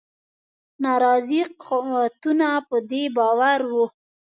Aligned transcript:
ناراضي 0.83 1.41
قوتونه 1.63 2.49
په 2.67 2.77
دې 2.89 3.03
باور 3.17 3.59
وه. 3.71 3.85